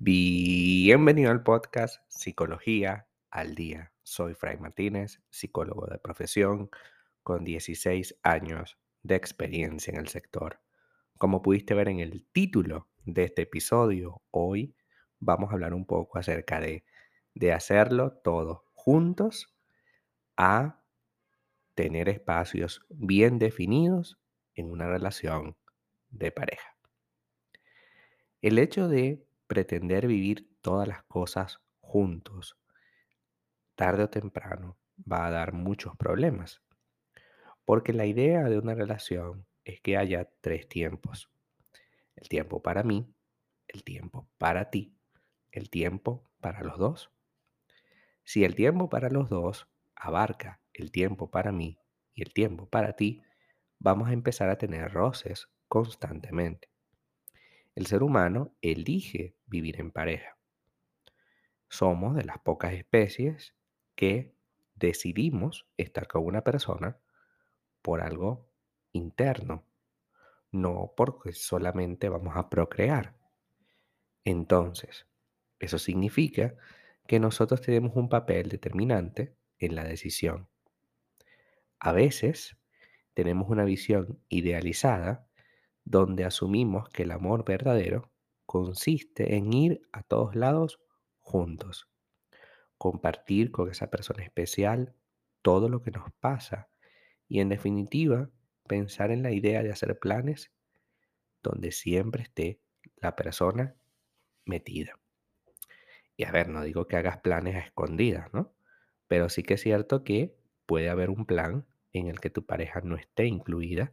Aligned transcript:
Bienvenido 0.00 1.30
al 1.30 1.42
podcast 1.42 2.00
Psicología 2.08 3.08
al 3.30 3.54
Día. 3.54 3.92
Soy 4.02 4.32
Fray 4.32 4.56
Martínez, 4.56 5.20
psicólogo 5.28 5.86
de 5.86 5.98
profesión 5.98 6.70
con 7.22 7.44
16 7.44 8.18
años 8.22 8.78
de 9.02 9.16
experiencia 9.16 9.92
en 9.92 10.00
el 10.00 10.08
sector. 10.08 10.60
Como 11.18 11.42
pudiste 11.42 11.74
ver 11.74 11.88
en 11.88 12.00
el 12.00 12.26
título 12.32 12.88
de 13.04 13.24
este 13.24 13.42
episodio, 13.42 14.22
hoy 14.30 14.74
vamos 15.18 15.50
a 15.50 15.54
hablar 15.54 15.74
un 15.74 15.84
poco 15.84 16.18
acerca 16.18 16.58
de, 16.58 16.84
de 17.34 17.52
hacerlo 17.52 18.12
todos 18.12 18.60
juntos 18.72 19.54
a 20.38 20.77
tener 21.78 22.08
espacios 22.08 22.84
bien 22.88 23.38
definidos 23.38 24.18
en 24.56 24.68
una 24.68 24.88
relación 24.88 25.56
de 26.10 26.32
pareja. 26.32 26.76
El 28.42 28.58
hecho 28.58 28.88
de 28.88 29.24
pretender 29.46 30.08
vivir 30.08 30.50
todas 30.60 30.88
las 30.88 31.04
cosas 31.04 31.60
juntos, 31.78 32.58
tarde 33.76 34.02
o 34.02 34.10
temprano, 34.10 34.76
va 35.00 35.26
a 35.26 35.30
dar 35.30 35.52
muchos 35.52 35.96
problemas. 35.96 36.60
Porque 37.64 37.92
la 37.92 38.06
idea 38.06 38.42
de 38.48 38.58
una 38.58 38.74
relación 38.74 39.46
es 39.62 39.80
que 39.80 39.96
haya 39.96 40.28
tres 40.40 40.68
tiempos. 40.68 41.30
El 42.16 42.28
tiempo 42.28 42.60
para 42.60 42.82
mí, 42.82 43.06
el 43.68 43.84
tiempo 43.84 44.28
para 44.36 44.68
ti, 44.70 44.96
el 45.52 45.70
tiempo 45.70 46.28
para 46.40 46.64
los 46.64 46.76
dos. 46.76 47.12
Si 48.24 48.42
el 48.42 48.56
tiempo 48.56 48.88
para 48.88 49.10
los 49.10 49.30
dos 49.30 49.68
abarca 49.94 50.60
el 50.82 50.90
tiempo 50.90 51.30
para 51.30 51.52
mí 51.52 51.78
y 52.14 52.22
el 52.22 52.32
tiempo 52.32 52.66
para 52.68 52.94
ti, 52.94 53.22
vamos 53.78 54.08
a 54.08 54.12
empezar 54.12 54.50
a 54.50 54.58
tener 54.58 54.92
roces 54.92 55.48
constantemente. 55.68 56.68
El 57.74 57.86
ser 57.86 58.02
humano 58.02 58.54
elige 58.60 59.36
vivir 59.46 59.80
en 59.80 59.92
pareja. 59.92 60.36
Somos 61.68 62.16
de 62.16 62.24
las 62.24 62.38
pocas 62.38 62.72
especies 62.72 63.54
que 63.94 64.34
decidimos 64.74 65.66
estar 65.76 66.08
con 66.08 66.24
una 66.24 66.42
persona 66.42 66.98
por 67.82 68.00
algo 68.00 68.48
interno, 68.92 69.64
no 70.50 70.92
porque 70.96 71.32
solamente 71.32 72.08
vamos 72.08 72.36
a 72.36 72.48
procrear. 72.48 73.16
Entonces, 74.24 75.06
eso 75.58 75.78
significa 75.78 76.54
que 77.06 77.20
nosotros 77.20 77.60
tenemos 77.60 77.96
un 77.96 78.08
papel 78.08 78.48
determinante 78.48 79.34
en 79.58 79.74
la 79.74 79.84
decisión. 79.84 80.48
A 81.80 81.92
veces 81.92 82.56
tenemos 83.14 83.48
una 83.48 83.64
visión 83.64 84.20
idealizada 84.28 85.28
donde 85.84 86.24
asumimos 86.24 86.88
que 86.88 87.04
el 87.04 87.12
amor 87.12 87.44
verdadero 87.44 88.12
consiste 88.46 89.36
en 89.36 89.52
ir 89.52 89.82
a 89.92 90.02
todos 90.02 90.34
lados 90.34 90.80
juntos, 91.20 91.88
compartir 92.78 93.50
con 93.50 93.70
esa 93.70 93.90
persona 93.90 94.22
especial 94.22 94.94
todo 95.42 95.68
lo 95.68 95.82
que 95.82 95.90
nos 95.90 96.10
pasa 96.20 96.68
y 97.28 97.40
en 97.40 97.48
definitiva 97.48 98.30
pensar 98.66 99.10
en 99.10 99.22
la 99.22 99.32
idea 99.32 99.62
de 99.62 99.72
hacer 99.72 99.98
planes 99.98 100.52
donde 101.42 101.72
siempre 101.72 102.22
esté 102.22 102.60
la 102.96 103.16
persona 103.16 103.76
metida. 104.44 104.98
Y 106.16 106.24
a 106.24 106.32
ver, 106.32 106.48
no 106.48 106.62
digo 106.62 106.86
que 106.86 106.96
hagas 106.96 107.18
planes 107.18 107.56
a 107.56 107.60
escondidas, 107.60 108.32
¿no? 108.32 108.54
Pero 109.06 109.28
sí 109.28 109.42
que 109.42 109.54
es 109.54 109.60
cierto 109.60 110.04
que 110.04 110.37
puede 110.68 110.90
haber 110.90 111.08
un 111.08 111.24
plan 111.24 111.64
en 111.94 112.08
el 112.08 112.20
que 112.20 112.28
tu 112.28 112.44
pareja 112.44 112.82
no 112.82 112.94
esté 112.94 113.24
incluida 113.24 113.90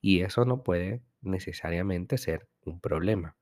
y 0.00 0.22
eso 0.22 0.46
no 0.46 0.62
puede 0.62 1.02
necesariamente 1.20 2.16
ser 2.16 2.48
un 2.64 2.80
problema. 2.80 3.36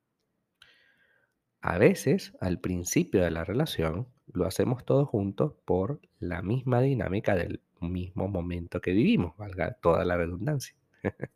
A 1.61 1.79
veces, 1.79 2.33
al 2.41 2.59
principio 2.59 3.23
de 3.23 3.31
la 3.31 3.45
relación, 3.45 4.09
lo 4.27 4.47
hacemos 4.47 4.85
todos 4.85 5.09
juntos 5.09 5.55
por 5.65 6.01
la 6.19 6.43
misma 6.43 6.81
dinámica 6.81 7.37
del 7.37 7.63
mismo 7.81 8.27
momento 8.27 8.81
que 8.81 8.91
vivimos, 8.91 9.37
valga 9.37 9.75
toda 9.75 10.05
la 10.05 10.17
redundancia. 10.17 10.75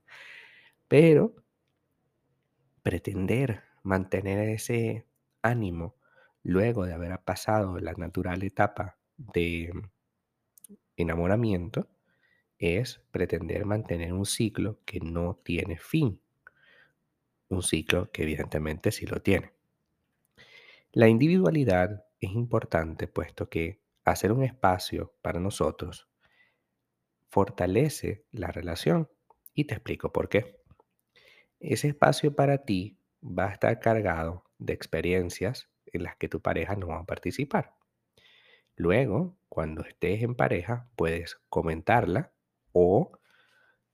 Pero 0.88 1.32
pretender 2.82 3.62
mantener 3.84 4.48
ese 4.48 5.06
ánimo 5.42 5.94
luego 6.42 6.86
de 6.86 6.94
haber 6.94 7.16
pasado 7.20 7.78
la 7.78 7.92
natural 7.92 8.42
etapa 8.42 8.98
de 9.16 9.72
enamoramiento 10.96 11.88
es 12.58 13.00
pretender 13.10 13.64
mantener 13.64 14.12
un 14.12 14.26
ciclo 14.26 14.80
que 14.84 15.00
no 15.00 15.36
tiene 15.42 15.76
fin. 15.78 16.20
Un 17.48 17.62
ciclo 17.62 18.10
que 18.10 18.22
evidentemente 18.22 18.90
sí 18.90 19.06
lo 19.06 19.20
tiene. 19.20 19.52
La 20.92 21.08
individualidad 21.08 22.06
es 22.20 22.30
importante 22.32 23.06
puesto 23.06 23.48
que 23.48 23.80
hacer 24.04 24.32
un 24.32 24.42
espacio 24.42 25.14
para 25.20 25.40
nosotros 25.40 26.08
fortalece 27.28 28.24
la 28.30 28.48
relación 28.48 29.10
y 29.52 29.64
te 29.64 29.74
explico 29.74 30.12
por 30.12 30.28
qué. 30.28 30.60
Ese 31.60 31.88
espacio 31.88 32.34
para 32.34 32.64
ti 32.64 32.98
va 33.22 33.48
a 33.48 33.52
estar 33.52 33.78
cargado 33.80 34.44
de 34.58 34.72
experiencias 34.72 35.68
en 35.86 36.02
las 36.02 36.16
que 36.16 36.28
tu 36.28 36.40
pareja 36.40 36.76
no 36.76 36.88
va 36.88 37.00
a 37.00 37.04
participar. 37.04 37.74
Luego, 38.76 39.36
cuando 39.56 39.86
estés 39.86 40.22
en 40.22 40.34
pareja, 40.34 40.86
puedes 40.96 41.40
comentarla 41.48 42.30
o 42.72 43.18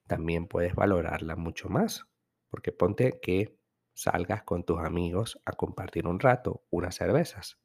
también 0.08 0.48
puedes 0.48 0.74
valorarla 0.74 1.36
mucho 1.36 1.68
más. 1.68 2.04
Porque 2.50 2.72
ponte 2.72 3.20
que 3.20 3.56
salgas 3.94 4.42
con 4.42 4.64
tus 4.64 4.80
amigos 4.80 5.40
a 5.44 5.52
compartir 5.52 6.08
un 6.08 6.18
rato, 6.18 6.64
unas 6.70 6.96
cervezas. 6.96 7.60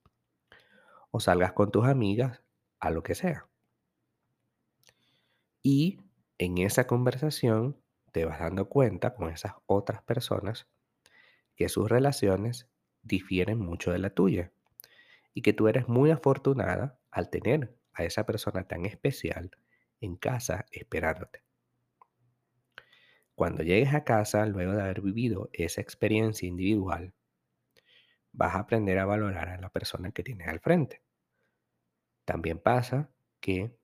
O 1.09 1.19
salgas 1.19 1.53
con 1.53 1.71
tus 1.71 1.87
amigas 1.87 2.43
a 2.79 2.91
lo 2.91 3.01
que 3.01 3.15
sea. 3.15 3.49
Y 5.63 5.99
en 6.37 6.59
esa 6.59 6.85
conversación 6.85 7.81
te 8.11 8.25
vas 8.25 8.39
dando 8.39 8.69
cuenta 8.69 9.15
con 9.15 9.31
esas 9.31 9.53
otras 9.65 10.03
personas 10.03 10.67
que 11.55 11.67
sus 11.67 11.89
relaciones 11.89 12.69
difieren 13.01 13.57
mucho 13.57 13.91
de 13.91 13.97
la 13.97 14.11
tuya 14.11 14.51
y 15.33 15.41
que 15.41 15.53
tú 15.53 15.67
eres 15.67 15.87
muy 15.87 16.11
afortunada 16.11 16.99
al 17.09 17.31
tener 17.31 17.75
a 17.97 18.03
esa 18.03 18.25
persona 18.25 18.67
tan 18.67 18.85
especial 18.85 19.51
en 19.99 20.15
casa 20.15 20.65
esperándote. 20.71 21.43
Cuando 23.35 23.63
llegues 23.63 23.93
a 23.93 24.03
casa, 24.03 24.45
luego 24.45 24.73
de 24.73 24.81
haber 24.81 25.01
vivido 25.01 25.49
esa 25.53 25.81
experiencia 25.81 26.47
individual, 26.47 27.13
vas 28.31 28.55
a 28.55 28.59
aprender 28.59 28.99
a 28.99 29.05
valorar 29.05 29.49
a 29.49 29.57
la 29.57 29.69
persona 29.69 30.11
que 30.11 30.23
tienes 30.23 30.47
al 30.47 30.59
frente. 30.59 31.01
También 32.25 32.59
pasa 32.59 33.09
que 33.39 33.75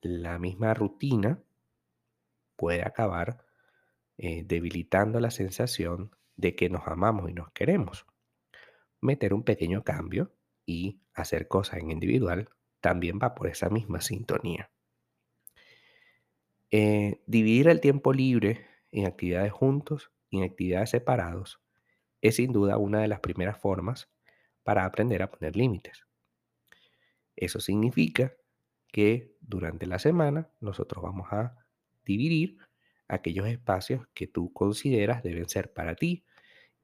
la 0.00 0.38
misma 0.38 0.74
rutina 0.74 1.42
puede 2.56 2.82
acabar 2.82 3.44
eh, 4.16 4.42
debilitando 4.44 5.20
la 5.20 5.30
sensación 5.30 6.16
de 6.36 6.54
que 6.54 6.68
nos 6.68 6.86
amamos 6.86 7.30
y 7.30 7.34
nos 7.34 7.50
queremos. 7.52 8.06
Meter 9.00 9.34
un 9.34 9.44
pequeño 9.44 9.84
cambio 9.84 10.32
y 10.66 11.00
hacer 11.14 11.48
cosas 11.48 11.80
en 11.80 11.90
individual 11.90 12.50
también 12.80 13.18
va 13.22 13.34
por 13.34 13.48
esa 13.48 13.68
misma 13.70 14.00
sintonía. 14.00 14.70
Eh, 16.70 17.22
dividir 17.26 17.68
el 17.68 17.80
tiempo 17.80 18.12
libre 18.12 18.66
en 18.92 19.06
actividades 19.06 19.52
juntos 19.52 20.10
y 20.30 20.38
en 20.38 20.44
actividades 20.44 20.90
separados 20.90 21.60
es 22.20 22.36
sin 22.36 22.52
duda 22.52 22.76
una 22.76 23.00
de 23.00 23.08
las 23.08 23.20
primeras 23.20 23.58
formas 23.58 24.10
para 24.62 24.84
aprender 24.84 25.22
a 25.22 25.30
poner 25.30 25.56
límites. 25.56 26.06
Eso 27.36 27.60
significa 27.60 28.34
que 28.88 29.34
durante 29.40 29.86
la 29.86 29.98
semana 29.98 30.50
nosotros 30.60 31.02
vamos 31.02 31.28
a 31.32 31.56
dividir 32.04 32.58
aquellos 33.06 33.46
espacios 33.46 34.06
que 34.12 34.26
tú 34.26 34.52
consideras 34.52 35.22
deben 35.22 35.48
ser 35.48 35.72
para 35.72 35.94
ti 35.94 36.24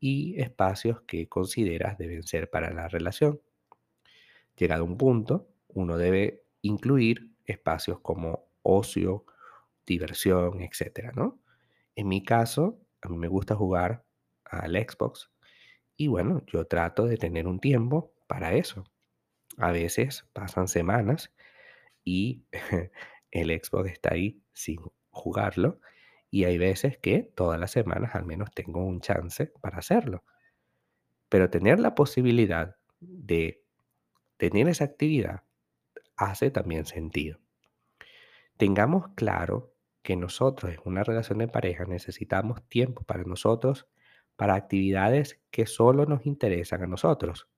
y 0.00 0.40
espacios 0.40 1.02
que 1.02 1.28
consideras 1.28 1.98
deben 1.98 2.22
ser 2.22 2.50
para 2.50 2.72
la 2.72 2.88
relación. 2.88 3.40
Llegado 4.56 4.84
un 4.84 4.96
punto, 4.96 5.48
uno 5.74 5.98
debe 5.98 6.44
incluir 6.62 7.30
espacios 7.44 8.00
como 8.00 8.48
ocio, 8.62 9.26
diversión, 9.86 10.62
etcétera, 10.62 11.12
¿no? 11.14 11.40
En 11.94 12.08
mi 12.08 12.22
caso, 12.22 12.80
a 13.02 13.08
mí 13.08 13.16
me 13.16 13.28
gusta 13.28 13.54
jugar 13.54 14.04
al 14.44 14.72
Xbox 14.72 15.30
y 15.96 16.08
bueno, 16.08 16.42
yo 16.46 16.66
trato 16.66 17.06
de 17.06 17.16
tener 17.16 17.46
un 17.46 17.60
tiempo 17.60 18.12
para 18.26 18.54
eso. 18.54 18.84
A 19.58 19.70
veces 19.70 20.26
pasan 20.32 20.68
semanas 20.68 21.32
y 22.04 22.44
el 23.30 23.50
Xbox 23.50 23.90
está 23.90 24.14
ahí 24.14 24.42
sin 24.52 24.80
jugarlo 25.10 25.80
y 26.30 26.44
hay 26.44 26.58
veces 26.58 26.98
que 26.98 27.22
todas 27.22 27.60
las 27.60 27.70
semanas 27.70 28.14
al 28.14 28.24
menos 28.24 28.50
tengo 28.52 28.84
un 28.84 29.00
chance 29.00 29.52
para 29.60 29.78
hacerlo. 29.78 30.24
Pero 31.28 31.50
tener 31.50 31.78
la 31.78 31.94
posibilidad 31.94 32.76
de 33.00 33.62
tener 34.36 34.68
esa 34.68 34.84
actividad 34.84 35.44
hace 36.16 36.50
también 36.50 36.86
sentido. 36.86 37.38
Tengamos 38.56 39.08
claro 39.14 39.74
que 40.02 40.16
nosotros 40.16 40.72
en 40.72 40.80
una 40.84 41.02
relación 41.02 41.38
de 41.38 41.48
pareja 41.48 41.86
necesitamos 41.86 42.62
tiempo 42.68 43.02
para 43.02 43.24
nosotros, 43.24 43.88
para 44.36 44.54
actividades 44.54 45.40
que 45.50 45.66
solo 45.66 46.06
nos 46.06 46.26
interesan 46.26 46.82
a 46.82 46.86
nosotros. 46.86 47.48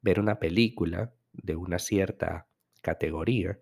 Ver 0.00 0.20
una 0.20 0.38
película 0.38 1.12
de 1.32 1.56
una 1.56 1.78
cierta 1.78 2.46
categoría 2.80 3.58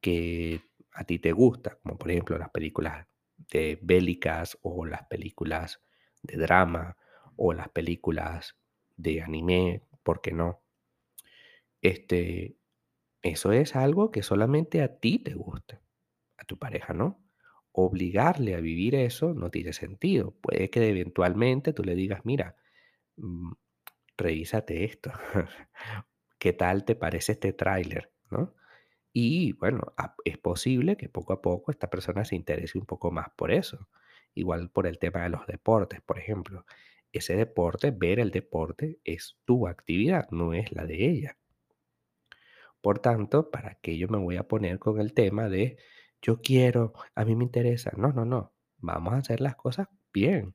que 0.00 0.60
a 0.92 1.04
ti 1.04 1.18
te 1.18 1.32
gusta, 1.32 1.78
como 1.82 1.98
por 1.98 2.10
ejemplo 2.10 2.38
las 2.38 2.50
películas 2.50 3.06
de 3.50 3.78
bélicas 3.82 4.58
o 4.62 4.86
las 4.86 5.06
películas 5.06 5.82
de 6.22 6.36
drama 6.36 6.96
o 7.36 7.52
las 7.52 7.68
películas 7.68 8.56
de 8.96 9.22
anime, 9.22 9.82
¿por 10.02 10.20
qué 10.20 10.32
no? 10.32 10.62
Este, 11.82 12.56
eso 13.26 13.52
es 13.52 13.76
algo 13.76 14.10
que 14.10 14.22
solamente 14.22 14.82
a 14.82 14.98
ti 14.98 15.18
te 15.18 15.34
gusta, 15.34 15.80
a 16.36 16.44
tu 16.44 16.58
pareja 16.58 16.92
no. 16.94 17.22
Obligarle 17.72 18.54
a 18.54 18.60
vivir 18.60 18.94
eso 18.94 19.34
no 19.34 19.50
tiene 19.50 19.72
sentido. 19.72 20.32
Puede 20.40 20.70
que 20.70 20.88
eventualmente 20.88 21.72
tú 21.72 21.84
le 21.84 21.94
digas, 21.94 22.22
mira, 22.24 22.56
mm, 23.16 23.52
revísate 24.16 24.84
esto. 24.84 25.12
¿Qué 26.38 26.52
tal 26.52 26.84
te 26.84 26.96
parece 26.96 27.32
este 27.32 27.52
tráiler? 27.52 28.12
¿no? 28.30 28.54
Y 29.12 29.52
bueno, 29.54 29.94
es 30.24 30.38
posible 30.38 30.96
que 30.96 31.08
poco 31.08 31.32
a 31.32 31.42
poco 31.42 31.70
esta 31.70 31.88
persona 31.90 32.24
se 32.24 32.36
interese 32.36 32.78
un 32.78 32.86
poco 32.86 33.10
más 33.10 33.28
por 33.36 33.50
eso. 33.50 33.88
Igual 34.34 34.70
por 34.70 34.86
el 34.86 34.98
tema 34.98 35.22
de 35.22 35.30
los 35.30 35.46
deportes, 35.46 36.02
por 36.02 36.18
ejemplo. 36.18 36.66
Ese 37.12 37.36
deporte, 37.36 37.90
ver 37.92 38.20
el 38.20 38.30
deporte, 38.30 38.98
es 39.04 39.38
tu 39.46 39.68
actividad, 39.68 40.28
no 40.30 40.52
es 40.52 40.72
la 40.72 40.84
de 40.84 41.08
ella. 41.08 41.38
Por 42.86 43.00
tanto, 43.00 43.50
¿para 43.50 43.74
qué 43.82 43.98
yo 43.98 44.06
me 44.06 44.16
voy 44.16 44.36
a 44.36 44.46
poner 44.46 44.78
con 44.78 45.00
el 45.00 45.12
tema 45.12 45.48
de 45.48 45.76
yo 46.22 46.40
quiero, 46.40 46.92
a 47.16 47.24
mí 47.24 47.34
me 47.34 47.42
interesa? 47.42 47.90
No, 47.96 48.12
no, 48.12 48.24
no. 48.24 48.54
Vamos 48.78 49.14
a 49.14 49.16
hacer 49.16 49.40
las 49.40 49.56
cosas 49.56 49.88
bien. 50.12 50.54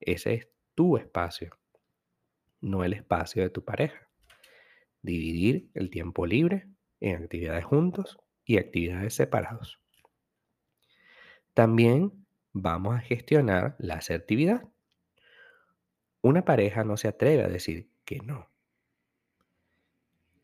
Ese 0.00 0.34
es 0.34 0.48
tu 0.74 0.96
espacio, 0.96 1.56
no 2.60 2.82
el 2.82 2.94
espacio 2.94 3.44
de 3.44 3.50
tu 3.50 3.64
pareja. 3.64 4.08
Dividir 5.02 5.70
el 5.74 5.88
tiempo 5.88 6.26
libre 6.26 6.68
en 6.98 7.22
actividades 7.22 7.64
juntos 7.64 8.18
y 8.44 8.58
actividades 8.58 9.14
separados. 9.14 9.78
También 11.54 12.26
vamos 12.52 12.96
a 12.96 13.02
gestionar 13.02 13.76
la 13.78 13.94
asertividad. 13.94 14.68
Una 16.22 16.44
pareja 16.44 16.82
no 16.82 16.96
se 16.96 17.06
atreve 17.06 17.44
a 17.44 17.48
decir 17.48 17.88
que 18.04 18.18
no. 18.18 18.50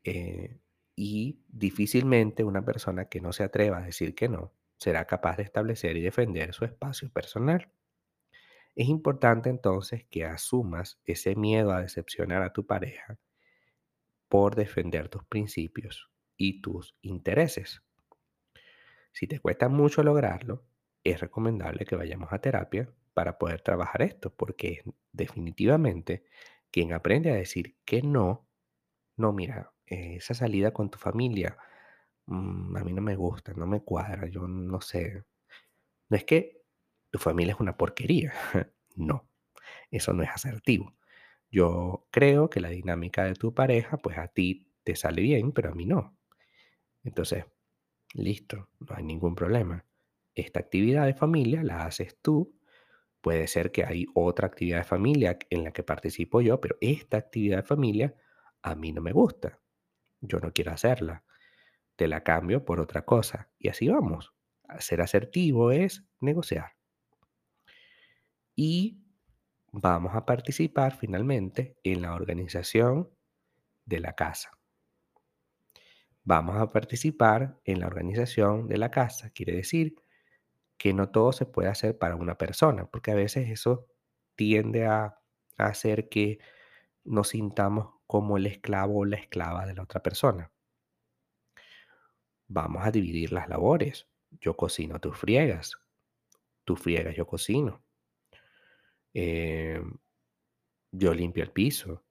Eh, 0.05 0.61
y 1.00 1.39
difícilmente 1.47 2.43
una 2.43 2.65
persona 2.65 3.05
que 3.05 3.21
no 3.21 3.33
se 3.33 3.45
atreva 3.45 3.79
a 3.79 3.85
decir 3.85 4.17
que 4.17 4.29
no 4.29 4.53
será 4.79 5.06
capaz 5.06 5.37
de 5.37 5.45
establecer 5.45 5.97
y 5.97 6.00
defender 6.00 6.53
su 6.53 6.65
espacio 6.65 7.09
personal. 7.12 7.71
Es 8.75 8.89
importante 8.89 9.49
entonces 9.49 10.05
que 10.11 10.25
asumas 10.25 11.00
ese 11.05 11.37
miedo 11.37 11.71
a 11.71 11.83
decepcionar 11.83 12.43
a 12.43 12.53
tu 12.53 12.67
pareja 12.67 13.17
por 14.29 14.56
defender 14.56 15.09
tus 15.09 15.25
principios 15.25 16.11
y 16.37 16.61
tus 16.62 16.97
intereses. 17.00 17.81
Si 19.12 19.29
te 19.29 19.39
cuesta 19.39 19.69
mucho 19.69 20.03
lograrlo, 20.03 20.65
es 21.05 21.21
recomendable 21.21 21.85
que 21.85 21.95
vayamos 21.95 22.33
a 22.33 22.41
terapia 22.41 22.93
para 23.15 23.39
poder 23.39 23.61
trabajar 23.61 24.03
esto, 24.03 24.35
porque 24.35 24.83
definitivamente 25.12 26.25
quien 26.73 26.93
aprende 26.93 27.31
a 27.31 27.37
decir 27.37 27.77
que 27.85 28.03
no, 28.03 28.49
no, 29.17 29.33
mira, 29.33 29.73
esa 29.90 30.35
salida 30.35 30.73
con 30.73 30.90
tu 30.90 30.99
familia, 30.99 31.56
mm, 32.26 32.76
a 32.76 32.85
mí 32.85 32.93
no 32.93 33.02
me 33.02 33.17
gusta, 33.17 33.52
no 33.55 33.67
me 33.67 33.82
cuadra, 33.82 34.29
yo 34.29 34.49
no 34.49 34.81
sé. 34.81 35.25
No 36.11 36.17
es 36.17 36.25
que 36.25 36.62
tu 37.11 37.19
familia 37.19 37.55
es 37.55 37.61
una 37.61 37.76
porquería, 37.76 38.32
no, 38.96 39.29
eso 39.90 40.12
no 40.14 40.23
es 40.23 40.31
asertivo. 40.31 40.94
Yo 41.50 42.06
creo 42.11 42.50
que 42.50 42.61
la 42.61 42.70
dinámica 42.70 43.25
de 43.25 43.35
tu 43.35 43.55
pareja, 43.55 43.99
pues 43.99 44.19
a 44.19 44.29
ti 44.29 44.73
te 44.85 44.96
sale 44.96 45.23
bien, 45.23 45.52
pero 45.52 45.70
a 45.70 45.75
mí 45.75 45.87
no. 45.87 46.17
Entonces, 47.05 47.46
listo, 48.14 48.70
no 48.81 48.96
hay 48.96 49.05
ningún 49.05 49.35
problema. 49.37 49.87
Esta 50.35 50.61
actividad 50.61 51.06
de 51.06 51.14
familia 51.14 51.64
la 51.64 51.87
haces 51.87 52.19
tú. 52.23 52.56
Puede 53.23 53.49
ser 53.49 53.73
que 53.73 53.85
hay 53.85 54.06
otra 54.14 54.49
actividad 54.49 54.79
de 54.79 54.85
familia 54.85 55.38
en 55.50 55.64
la 55.64 55.73
que 55.73 55.82
participo 55.85 56.40
yo, 56.43 56.61
pero 56.61 56.76
esta 56.81 57.19
actividad 57.19 57.58
de 57.58 57.62
familia 57.64 58.17
a 58.62 58.75
mí 58.75 58.93
no 58.93 59.02
me 59.02 59.12
gusta 59.12 59.61
yo 60.20 60.41
no 60.41 60.53
quiero 60.53 60.73
hacerla, 60.73 61.25
te 61.97 62.09
la 62.09 62.23
cambio 62.23 62.65
por 62.65 62.81
otra 62.81 63.05
cosa. 63.05 63.50
Y 63.59 63.69
así 63.69 63.88
vamos. 63.88 64.32
Ser 64.79 65.00
asertivo 65.00 65.73
es 65.73 66.05
negociar. 66.20 66.73
Y 68.55 69.03
vamos 69.73 70.15
a 70.15 70.25
participar 70.26 70.97
finalmente 70.97 71.76
en 71.82 72.03
la 72.03 72.15
organización 72.15 73.11
de 73.85 74.00
la 74.00 74.15
casa. 74.15 74.50
Vamos 76.25 76.56
a 76.56 76.71
participar 76.71 77.59
en 77.64 77.81
la 77.81 77.87
organización 77.87 78.69
de 78.69 78.76
la 78.76 78.91
casa. 78.91 79.31
Quiere 79.31 79.55
decir 79.55 79.94
que 80.76 80.93
no 80.93 81.11
todo 81.11 81.32
se 81.32 81.47
puede 81.47 81.69
hacer 81.69 81.99
para 81.99 82.17
una 82.17 82.37
persona, 82.38 82.87
porque 82.87 83.11
a 83.11 83.14
veces 83.14 83.49
eso 83.49 83.87
tiende 84.37 84.87
a, 84.87 85.19
hacer 85.56 86.09
que 86.09 86.38
nos 87.09 87.29
sintamos 87.29 87.95
como 88.07 88.37
el 88.37 88.47
esclavo 88.47 89.01
o 89.01 89.05
la 89.05 89.17
esclava 89.17 89.67
de 89.67 89.75
la 89.75 89.83
otra 89.83 90.03
persona. 90.03 90.51
Vamos 92.49 92.87
a 92.87 92.91
dividir 92.91 93.33
las 93.33 93.49
labores. 93.49 94.09
Yo 94.41 94.57
cocino, 94.57 94.99
tú 95.01 95.13
friegas. 95.13 95.79
Tú 96.65 96.77
friegas, 96.77 97.17
yo 97.17 97.27
cocino. 97.27 97.83
Em, 99.15 99.99
yo 100.93 101.15
limpio 101.15 101.43
el 101.43 101.51
piso, 101.53 102.05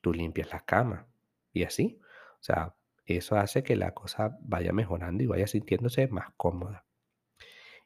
tú 0.00 0.12
limpias 0.12 0.50
la 0.52 0.60
cama. 0.60 1.08
Y 1.52 1.64
así. 1.64 1.98
O 2.40 2.42
sea, 2.42 2.76
eso 3.04 3.36
hace 3.36 3.62
que 3.62 3.76
la 3.76 3.92
cosa 3.92 4.38
vaya 4.42 4.72
mejorando 4.72 5.22
y 5.22 5.26
vaya 5.26 5.46
sintiéndose 5.46 6.08
más 6.08 6.30
cómoda. 6.36 6.86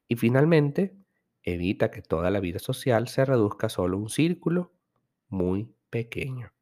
Y 0.09 0.17
finalmente, 0.17 0.95
evita 1.43 1.91
que 1.91 2.03
toda 2.03 2.31
la 2.31 2.41
vida 2.41 2.59
social 2.59 3.09
se 3.09 3.25
reduzca 3.25 3.67
a 3.69 3.71
solo 3.71 3.99
un 3.99 4.11
círculo 4.11 4.73
muy 5.29 5.75
pequeño. 5.91 6.54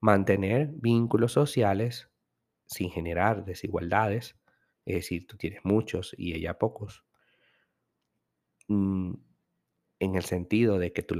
Mantener 0.00 0.68
vínculos 0.72 1.32
sociales 1.32 2.10
sin 2.66 2.90
generar 2.90 3.44
desigualdades, 3.44 4.36
es 4.84 4.96
decir, 4.96 5.26
tú 5.26 5.36
tienes 5.36 5.60
muchos 5.64 6.14
y 6.18 6.34
ella 6.34 6.58
pocos, 6.58 7.04
mm, 8.68 9.14
en 10.00 10.14
el 10.16 10.24
sentido 10.24 10.78
de 10.78 10.92
que 10.92 11.02
tú, 11.02 11.16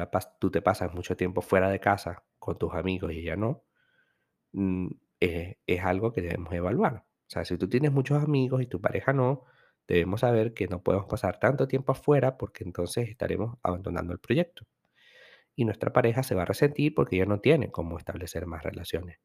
te 0.50 0.62
pasas 0.62 0.94
mucho 0.94 1.16
tiempo 1.16 1.42
fuera 1.42 1.70
de 1.70 1.80
casa 1.80 2.24
con 2.38 2.58
tus 2.58 2.74
amigos 2.74 3.12
y 3.12 3.20
ella 3.20 3.36
no, 3.36 3.64
mm, 4.52 4.88
es 5.20 5.84
algo 5.84 6.12
que 6.12 6.22
debemos 6.22 6.52
evaluar. 6.54 7.06
O 7.28 7.30
sea, 7.30 7.44
si 7.44 7.58
tú 7.58 7.68
tienes 7.68 7.92
muchos 7.92 8.22
amigos 8.22 8.62
y 8.62 8.66
tu 8.66 8.80
pareja 8.80 9.12
no, 9.12 9.44
debemos 9.88 10.20
saber 10.20 10.54
que 10.54 10.68
no 10.68 10.82
podemos 10.82 11.06
pasar 11.08 11.40
tanto 11.40 11.68
tiempo 11.68 11.92
afuera 11.92 12.38
porque 12.38 12.64
entonces 12.64 13.08
estaremos 13.10 13.58
abandonando 13.62 14.12
el 14.12 14.20
proyecto 14.20 14.66
y 15.58 15.64
nuestra 15.64 15.92
pareja 15.92 16.22
se 16.22 16.36
va 16.36 16.42
a 16.42 16.44
resentir 16.44 16.94
porque 16.94 17.16
ya 17.16 17.26
no 17.26 17.40
tiene 17.40 17.72
cómo 17.72 17.98
establecer 17.98 18.46
más 18.46 18.62
relaciones. 18.62 19.18